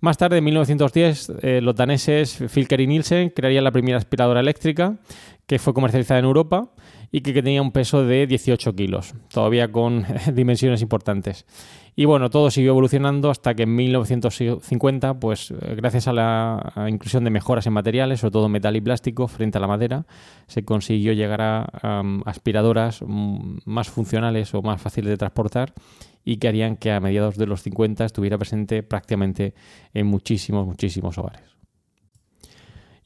[0.00, 4.96] Más tarde, en 1910, eh, los daneses Filker y Nielsen crearían la primera aspiradora eléctrica
[5.46, 6.70] que fue comercializada en Europa
[7.12, 11.46] y que, tenía un peso de 18 kilos, todavía con dimensiones importantes.
[11.96, 17.24] Y bueno, todo siguió evolucionando hasta que en 1950, pues eh, gracias a la inclusión
[17.24, 20.06] de mejoras en materiales, sobre todo metal y plástico, frente a la madera,
[20.46, 25.74] se consiguió llegar a aspiradoras mm, más funcionales o más fáciles de transportar
[26.24, 29.54] y que harían que a mediados de los 50 estuviera presente prácticamente
[29.94, 31.59] en muchísimos, muchísimos hogares.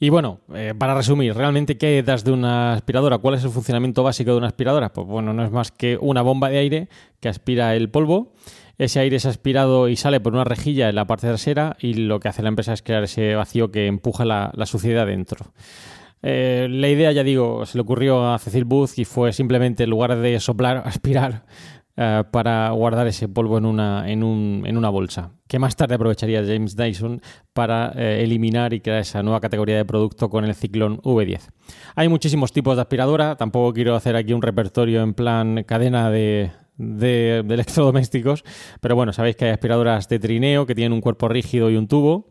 [0.05, 3.17] Y bueno, eh, para resumir, ¿realmente qué detrás de una aspiradora?
[3.17, 4.93] ¿Cuál es el funcionamiento básico de una aspiradora?
[4.93, 6.89] Pues bueno, no es más que una bomba de aire
[7.21, 8.35] que aspira el polvo.
[8.77, 12.21] Ese aire es aspirado y sale por una rejilla en la parte trasera y lo
[12.21, 15.55] que hace la empresa es crear ese vacío que empuja la, suciedad dentro.
[16.21, 19.91] Eh, la idea, ya digo, se le ocurrió a Cecil Booth y fue simplemente en
[19.91, 21.47] lugar de soplar, aspirar
[21.97, 25.95] eh, para guardar ese polvo en una, en, un, en una bolsa, que más tarde
[25.95, 30.53] aprovecharía James Dyson para eh, eliminar y crear esa nueva categoría de producto con el
[30.53, 31.43] Ciclón V10.
[31.95, 36.51] Hay muchísimos tipos de aspiradora, tampoco quiero hacer aquí un repertorio en plan cadena de,
[36.77, 38.43] de, electrodomésticos,
[38.81, 41.87] pero bueno, sabéis que hay aspiradoras de trineo que tienen un cuerpo rígido y un
[41.87, 42.31] tubo.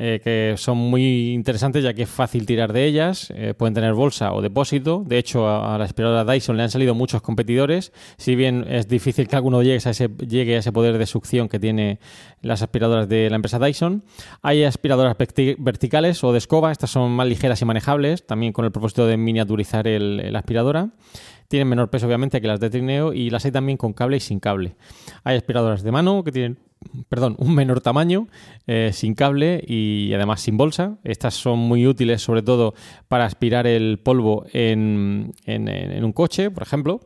[0.00, 3.94] Eh, que son muy interesantes ya que es fácil tirar de ellas, eh, pueden tener
[3.94, 8.36] bolsa o depósito, de hecho a, la aspiradora Dyson le han salido muchos competidores, si
[8.36, 11.58] bien es difícil que alguno llegue a ese, llegue a ese poder de succión que
[11.58, 11.98] tiene
[12.42, 14.04] las aspiradoras de la empresa Dyson.
[14.40, 15.16] Hay aspiradoras
[15.58, 19.16] verticales o de escoba, estas son más ligeras y manejables, también con el propósito de
[19.16, 20.90] miniaturizar la aspiradora
[21.48, 24.20] tienen menor peso obviamente que las de trineo y las hay también con cable y
[24.20, 24.76] sin cable.
[25.24, 26.58] Hay aspiradoras de mano que tienen
[27.08, 28.28] perdón, un menor tamaño,
[28.66, 30.98] eh, sin cable y además sin bolsa.
[31.04, 32.74] Estas son muy útiles sobre todo
[33.08, 37.00] para aspirar el polvo en, un coche, por ejemplo.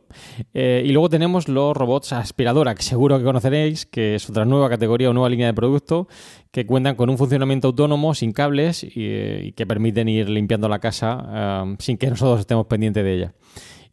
[0.53, 4.69] Eh, y luego tenemos los robots aspiradora, que seguro que conoceréis, que es otra nueva
[4.69, 6.07] categoría o nueva línea de producto
[6.51, 10.79] que cuentan con un funcionamiento autónomo, sin cables y, eh, que permiten ir limpiando la
[10.79, 13.33] casa sin que nosotros estemos pendientes de ella.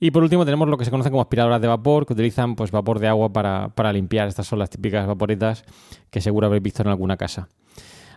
[0.03, 2.71] Y por último tenemos lo que se conoce como aspiradoras de vapor, que utilizan pues,
[2.71, 4.29] vapor de agua para, para limpiar.
[4.29, 5.65] Estas son las típicas vaporetas
[6.11, 7.49] que seguro habréis visto en alguna casa.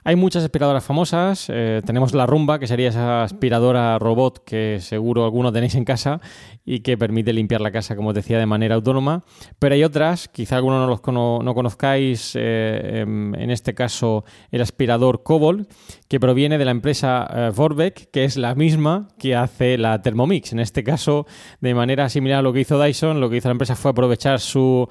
[0.05, 1.45] Hay muchas aspiradoras famosas.
[1.47, 6.19] Eh, tenemos la Rumba, que sería esa aspiradora robot que seguro alguno tenéis en casa
[6.65, 9.23] y que permite limpiar la casa, como os decía, de manera autónoma.
[9.59, 11.01] Pero hay otras, quizá alguno no los
[11.43, 15.67] no conozcáis, eh, em, en este caso el aspirador Cobol,
[16.09, 20.51] que proviene de la empresa eh, Vorbeck, que es la misma que hace la Thermomix.
[20.51, 21.27] En este caso,
[21.61, 24.41] de manera similar a lo que hizo Dyson, lo que hizo la empresa fue aprovechar
[24.41, 24.87] su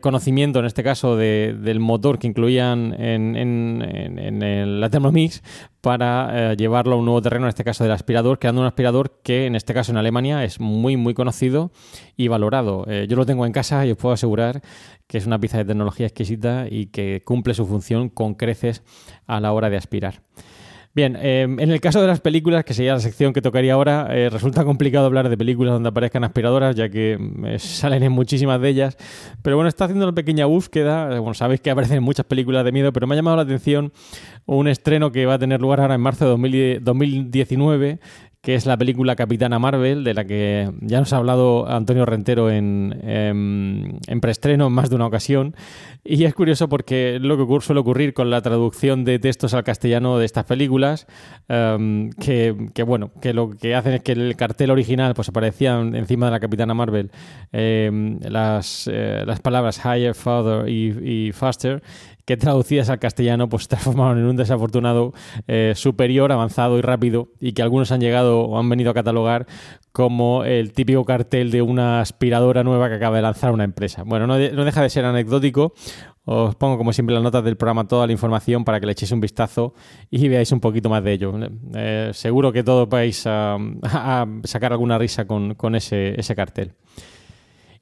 [0.00, 5.42] conocimiento, en este caso, del motor que incluían en, en, en la Thermomix
[5.80, 9.20] para eh, llevarlo a un nuevo terreno, en este caso del aspirador, creando un aspirador
[9.22, 11.72] que en este caso en Alemania es muy, muy conocido
[12.16, 12.84] y valorado.
[12.88, 14.62] Eh, yo lo tengo en casa y os puedo asegurar
[15.06, 18.82] que es una pieza de tecnología exquisita y que cumple su función con creces
[19.26, 20.22] a la hora de aspirar.
[20.94, 24.06] Bien, em, en el caso de las películas, que sería la sección que tocaría ahora,
[24.10, 28.60] eh, resulta complicado hablar de películas donde aparezcan aspiradoras, ya que mm, salen en muchísimas
[28.60, 28.96] de ellas.
[29.42, 31.16] Pero bueno, está haciendo una pequeña búsqueda.
[31.16, 33.42] Eh, bueno, sabéis que aparecen en muchas películas de miedo, pero me ha llamado la
[33.42, 33.92] atención
[34.46, 37.98] un estreno que va a tener lugar ahora en marzo de 2019
[38.44, 42.50] que es la película Capitana Marvel, de la que ya nos ha hablado Antonio Rentero
[42.50, 45.56] en, en, preestreno en más de una ocasión.
[46.04, 50.18] Y es curioso porque lo que suele ocurrir con la traducción de textos al castellano
[50.18, 51.06] de estas películas,
[51.48, 56.26] em, que, bueno, que lo que hacen es que el cartel original pues aparecían encima
[56.26, 57.10] de la Capitana Marvel
[57.50, 61.82] em, las, eh, las palabras higher, father y, y faster
[62.24, 65.12] que traducidas al castellano pues transformaron en un desafortunado
[65.46, 69.46] eh, superior, avanzado y rápido y que algunos han llegado o han venido a catalogar
[69.92, 74.02] como el típico cartel de una aspiradora nueva que acaba de lanzar una empresa.
[74.04, 75.74] Bueno, no, deja de ser anecdótico.
[76.24, 79.12] Os pongo como siempre las notas del programa toda la información para que le echéis
[79.12, 79.74] un vistazo
[80.10, 81.34] y veáis un poquito más de ello.
[81.74, 83.58] Eh, seguro que todos vais a,
[84.42, 86.72] sacar alguna risa con, ese cartel.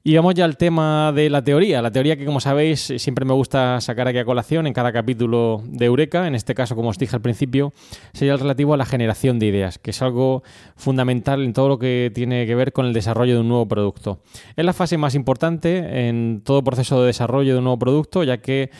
[0.05, 1.81] Y vamos ya al tema de la teoría.
[1.81, 5.63] La teoría que, como sabéis, siempre me gusta sacar aquí a colación en cada capítulo
[5.65, 6.27] de Eureka.
[6.27, 7.71] En este caso, como os dije al principio,
[8.11, 10.43] sería el relativo a la generación de ideas, que es algo
[10.75, 14.19] fundamental en todo lo que tiene que ver con el desarrollo de un nuevo producto.
[14.57, 18.39] Es la fase más importante en todo proceso de desarrollo de un nuevo producto, ya
[18.41, 18.71] que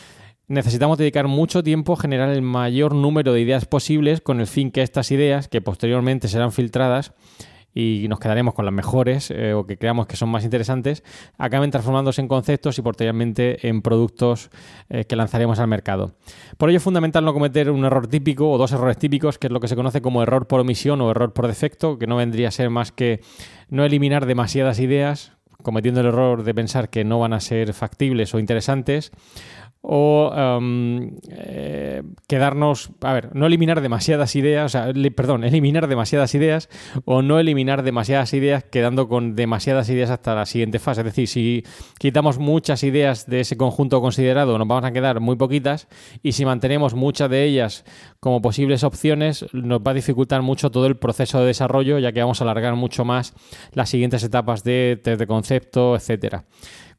[0.49, 4.71] necesitamos dedicar mucho tiempo a generar el mayor número de ideas posibles con el fin
[4.71, 7.13] que estas ideas, que posteriormente serán filtradas,
[7.73, 11.03] y nos quedaremos con las mejores eh, o que creamos que son más interesantes,
[11.37, 14.49] acaben transformándose en conceptos y posteriormente en productos
[14.89, 16.15] eh, que lanzaremos al mercado.
[16.57, 19.53] Por ello es fundamental no cometer un error típico o dos errores típicos, que es
[19.53, 22.49] lo que se conoce como error por omisión o error por defecto, que no vendría
[22.49, 23.21] a ser más que
[23.69, 28.33] no eliminar demasiadas ideas, cometiendo el error de pensar que no van a ser factibles
[28.33, 29.11] o interesantes,
[29.85, 36.33] o um, eh, quedarnos, a ver, no eliminar demasiadas ideas, o sea, perdón, eliminar demasiadas
[36.35, 36.69] ideas
[37.03, 41.01] o no eliminar demasiadas ideas quedando con demasiadas ideas hasta la siguiente fase.
[41.01, 41.65] Es decir, si
[41.99, 45.89] quitamos muchas ideas de ese conjunto considerado, nos vamos a quedar muy poquitas
[46.23, 47.83] y si mantenemos muchas de ellas
[48.21, 52.21] como posibles opciones, nos va a dificultar mucho todo el proceso de desarrollo, ya que
[52.21, 53.33] vamos a alargar mucho más
[53.73, 56.45] las siguientes etapas de test de concepto, etcétera.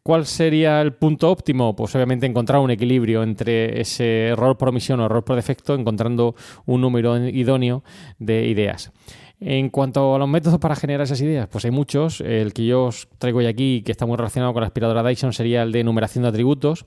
[0.07, 1.75] ¿Cuál sería el punto óptimo?
[1.75, 6.35] Pues obviamente encontrar un equilibrio entre ese error por omisión o error por defecto, encontrando
[6.67, 7.83] un número idóneo
[8.19, 8.93] de ideas.
[9.41, 12.21] En cuanto a los métodos para generar esas ideas, pues hay muchos.
[12.21, 15.33] El que yo os traigo hoy aquí, que está muy relacionado con la aspiradora Dyson,
[15.33, 16.85] sería el de numeración de atributos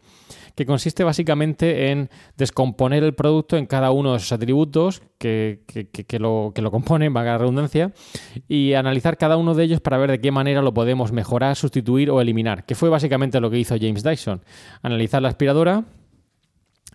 [0.57, 5.61] que consiste básicamente en descomponer el producto en cada uno de esos atributos que,
[6.19, 7.93] lo, que lo componen, valga la redundancia,
[8.47, 12.09] y analizar cada uno de ellos para ver de qué manera lo podemos mejorar, sustituir
[12.09, 14.41] o eliminar, que fue básicamente lo que hizo James Dyson.
[14.81, 15.85] Analizar la aspiradora,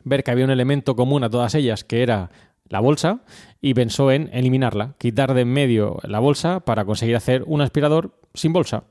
[0.03, 2.33] ver que había un elemento común a todas ellas, que era
[2.69, 3.21] la bolsa,
[3.61, 8.19] y pensó en eliminarla, quitar de en medio la bolsa para conseguir hacer un aspirador
[8.35, 8.87] sin bolsa.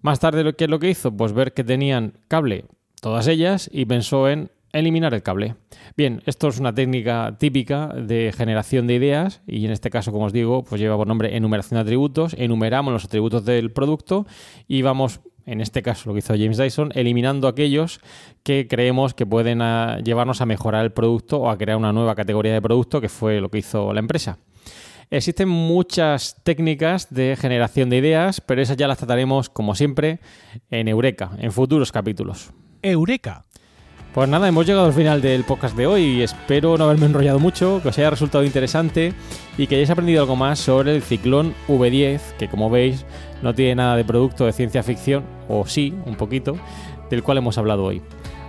[0.00, 1.10] Más tarde, ¿qué es lo que hizo?
[1.10, 2.66] Pues ver que tenían cable
[3.06, 5.54] todas ellas y pensó en eliminar el cable.
[5.96, 10.24] Bien, esto es una técnica típica de generación de ideas y en este caso, como
[10.24, 12.34] os digo, pues lleva por nombre enumeración de atributos.
[12.36, 14.26] Enumeramos los atributos del producto
[14.66, 18.00] y vamos, en este caso lo que hizo James Dyson, eliminando aquellos
[18.42, 22.16] que creemos que pueden ah, llevarnos a mejorar el producto o a crear una nueva
[22.16, 24.40] categoría de producto, que fue lo que hizo la empresa.
[25.10, 30.18] Existen muchas técnicas de generación de ideas, pero esas ya las trataremos, como siempre,
[30.72, 32.52] en Eureka, en futuros capítulos.
[32.82, 33.44] Eureka.
[34.16, 37.80] Pues nada, hemos llegado al final del podcast de hoy espero no haberme enrollado mucho,
[37.82, 39.12] que os haya resultado interesante
[39.58, 43.04] y que hayáis aprendido algo más sobre el ciclón V10, que como veis
[43.42, 46.56] no tiene nada de producto de ciencia ficción, o sí, un poquito,
[47.10, 48.00] del cual hemos hablado hoy.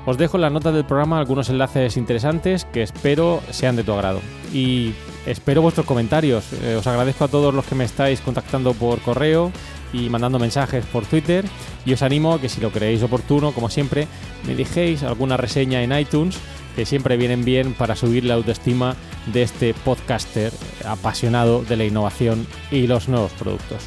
[0.06, 3.92] Os dejo en las notas del programa algunos enlaces interesantes que espero sean de tu
[3.92, 4.22] agrado.
[4.54, 4.94] Y
[5.26, 6.46] espero vuestros comentarios.
[6.64, 9.52] Eh, os agradezco a todos los que me estáis contactando por correo
[9.94, 11.46] y mandando mensajes por Twitter.
[11.86, 14.08] Y os animo a que si lo creéis oportuno, como siempre,
[14.46, 16.38] me dejéis alguna reseña en iTunes,
[16.76, 18.96] que siempre vienen bien para subir la autoestima
[19.34, 20.52] de este podcaster
[20.86, 23.84] apasionado de la innovación y los nuevos productos.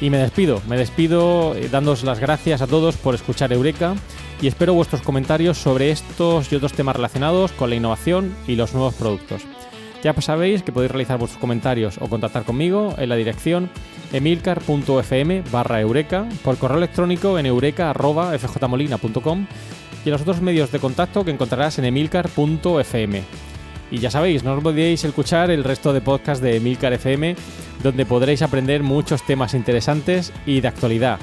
[0.00, 3.94] Y me despido, me despido eh, dándos las gracias a todos por escuchar Eureka
[4.42, 8.74] y espero vuestros comentarios sobre estos y otros temas relacionados con la innovación y los
[8.74, 9.42] nuevos productos.
[10.04, 13.70] Ya sabéis que podéis realizar vuestros comentarios o contactar conmigo en la dirección
[14.12, 19.46] emilcar.fm barra eureka, por correo electrónico en eureka.fjmolina.com
[20.04, 23.22] y en los otros medios de contacto que encontrarás en emilcar.fm.
[23.90, 27.34] Y ya sabéis, no os olvidéis escuchar el resto de podcasts de Emilcar FM,
[27.82, 31.18] donde podréis aprender muchos temas interesantes y de actualidad.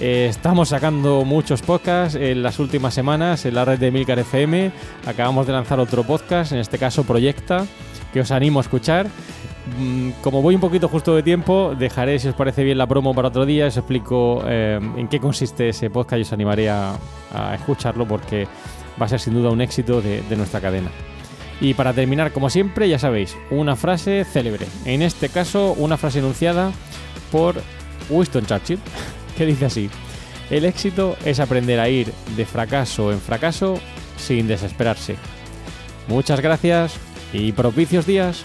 [0.00, 4.72] Eh, estamos sacando muchos podcasts en las últimas semanas en la red de Emilcar FM.
[5.06, 7.64] Acabamos de lanzar otro podcast, en este caso Proyecta,
[8.14, 9.08] que os animo a escuchar.
[9.76, 13.12] Mm, como voy un poquito justo de tiempo, dejaré, si os parece bien, la promo
[13.12, 13.66] para otro día.
[13.66, 16.96] Os explico eh, en qué consiste ese podcast y os animaré a,
[17.52, 18.46] escucharlo porque
[19.00, 20.90] va a ser sin duda un éxito de, de nuestra cadena.
[21.60, 24.66] Y para terminar, como siempre, ya sabéis, una frase célebre.
[24.84, 26.70] En este caso, una frase enunciada
[27.32, 27.56] por
[28.10, 28.78] Winston Churchill,
[29.36, 29.90] que dice así.
[30.50, 33.80] El éxito es aprender a ir de fracaso en fracaso
[34.16, 35.16] sin desesperarse.
[36.06, 37.00] Muchas gracias
[37.34, 38.44] y propicios días.